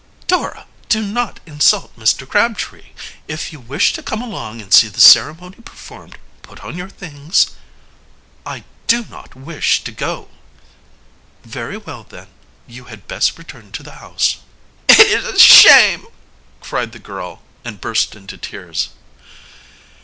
[0.25, 2.27] "Dora, do not insult Mr.
[2.27, 2.87] Crabtree.
[3.27, 7.51] If you wish to come along and see the ceremony performed, put on your things...."
[8.43, 10.29] "I do not wish to go."
[11.43, 12.29] "Very well, then;
[12.65, 14.37] you had best return to the house."
[14.89, 16.07] "It is a shame!"
[16.61, 18.89] cried the girl, and burst into tears.